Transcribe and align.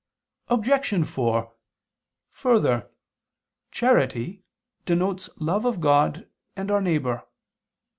Obj. 0.47 1.05
4: 1.07 1.51
Further, 2.31 2.89
charity 3.69 4.41
denotes 4.87 5.29
love 5.37 5.63
of 5.63 5.79
God 5.79 6.27
and 6.55 6.71
our 6.71 6.81
neighbor. 6.81 7.23